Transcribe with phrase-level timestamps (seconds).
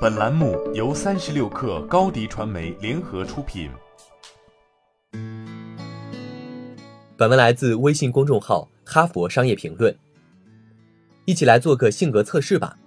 [0.00, 3.68] 本栏目由三十六氪高低传媒联合出品。
[7.16, 9.92] 本文来自微信公众号《哈佛商业评论》。
[11.24, 12.78] 一起来做个性格测试吧：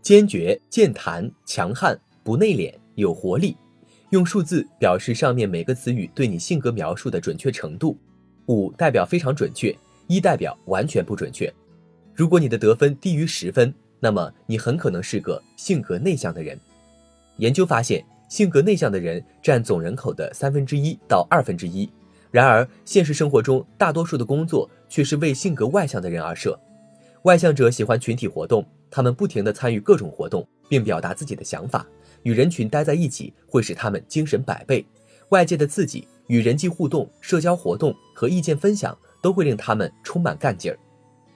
[0.00, 3.54] 坚决、健谈、强悍、不内敛、有活力。
[4.08, 7.94] 用数字表示上面每个词语对你性格描述的准确程度。
[8.46, 9.76] 五代表非常准确，
[10.06, 11.52] 一代表完全不准确。
[12.14, 13.74] 如果你的得分低于十分。
[14.04, 16.60] 那么你很可能是个性格内向的人。
[17.38, 21.90] 研究发现，性格内向的人占总人口的三分之一到二分之一。
[22.30, 26.60] 然而，现实生活中大多数的工作却是为性格外向的人而设。
[27.22, 31.86] 外向者喜欢群体活动，他们不停地参与各种活动，并表达自己的想法。
[32.24, 34.84] 与人群待在一起会使他们精神百倍。
[35.30, 40.78] 外界的刺激、与人际互动、社交活动和意见分享都会令他们充满干劲儿。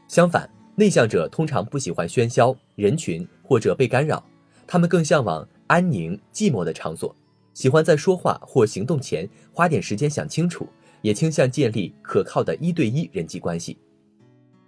[0.07, 0.47] 相反，
[0.79, 4.25] 内向者通常不喜欢喧嚣、人群或者被干扰，
[4.65, 7.13] 他们更向往安宁、寂寞的场所，
[7.53, 10.69] 喜欢在说话或行动前花点时间想清楚，
[11.03, 13.77] 也倾向建立可靠的一对一人际关系。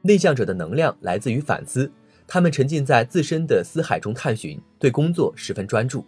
[0.02, 1.88] 内向者的能量来自于反思，
[2.26, 6.04] 他们沉浸在自身的思海中探寻，对工作十分专注。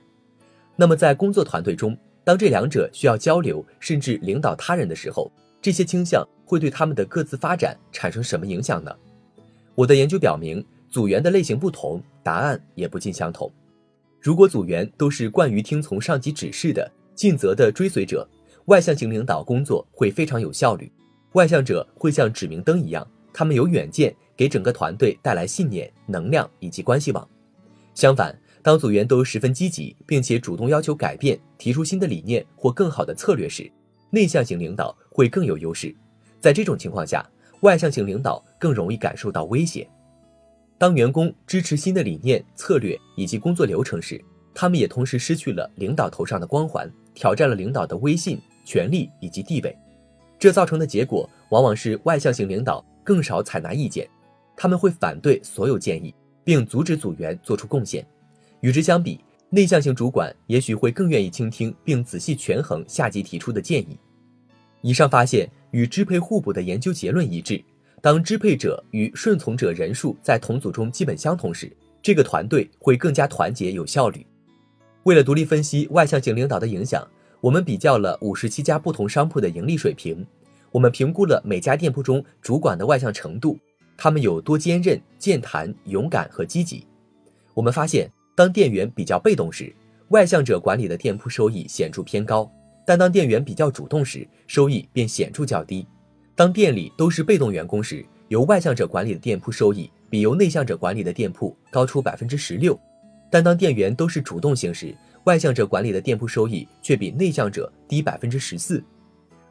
[0.74, 5.30] 那么，在工作团队中，当这两者需要交流甚至领导他人的时候，
[5.60, 8.92] 这些倾向会对他们的各自发展产生什么影响呢？
[9.74, 13.50] 我的研究表明，组员的类型不同，答案也不尽相同。
[14.20, 18.28] 如果组员都是惯于听从上级指示的尽责的追随者，
[18.66, 20.90] 外向型领导工作会非常有效率。
[21.32, 27.26] 外向者会像指明灯一样，他们有远见，给整个团队带来信念、能量以及关系网。
[27.94, 33.70] 相反，当组员都十分积极，并且主动要求改变、提出新的理念或更好的策略时，
[34.10, 35.94] 内向型领导会更有优势。
[36.38, 37.28] 在这种情况下，
[37.62, 39.88] 外向型领导更容易感受到威胁。
[40.78, 44.20] 当员工支持新的理念、策略以及工作流程时，
[44.52, 49.76] 他们也同时失去了领导头上的光环，挑战了领导的威信、权力以及地位。
[50.40, 54.08] 这造成的结果往往是外向型领导更少采纳意见，
[54.56, 56.12] 他们会反对所有建议，
[56.42, 58.04] 并阻止组员做出贡献。
[58.60, 59.20] 与之相比，
[59.50, 63.96] 内向型主管也许会更愿意倾听并仔细权衡下级提出的建议。
[64.80, 65.48] 以上发现。
[65.72, 67.62] 与支配互补的研究结论一致。
[68.00, 71.70] 当支配者与顺从者人数在同组中基本相同时，
[72.02, 74.26] 这个团队会更加团结有效率。
[75.04, 77.06] 为了独立分析外向型领导的影响，
[77.40, 80.24] 我们比较了五十七家不同商铺的盈利水平。
[80.70, 83.58] 我们评估了每家店铺中主管的外向程度，
[83.96, 86.86] 他们有多坚韧、健谈、勇敢和积极。
[87.54, 89.72] 我们发现，当店员比较被动时，
[90.08, 92.50] 外向者管理的店铺收益显著偏高。
[92.84, 95.86] 但当店员比较主动时，收益便显著较低。
[96.34, 102.78] 当店里都是被动员工时，由外向者管理的店铺收益比由内向者管理的店铺高出百分之十六。
[103.30, 104.94] 但当店员都是主动型时，
[105.24, 108.82] 外向者管理的店铺收益却比内向者低百分之十四。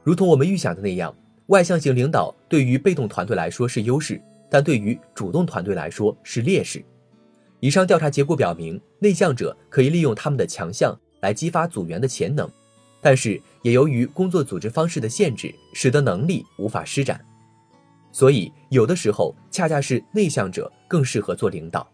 [0.04, 1.16] 如同我们预想的那样，
[1.48, 6.84] 外向型领导对于被动团队来说是优势，但对于主动团队来说是劣势。
[7.60, 12.50] 以上调查结果表明，内向者可以利用他们的强项来激发组员的潜能。
[13.02, 17.20] 但是也由于工作组织方式的限制，使得能力无法施展，
[18.12, 21.88] 所以有的时候恰恰是内向者更适合做领导。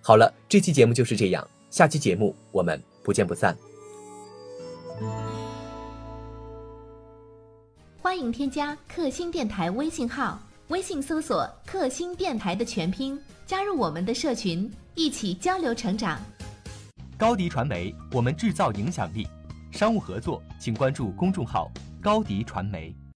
[0.00, 3.56] 好了，这期节目就是这样，下期节目我们不见不散。
[8.00, 16.20] 欢迎添加克星电台微信号，微信搜索“克星电台”的全拼，加入我们的社群，一起交流成长。
[17.16, 19.26] 高迪传媒，我们制造影响力。
[19.82, 21.68] 商务合作，请关注公众号
[22.00, 22.94] “高迪传媒”。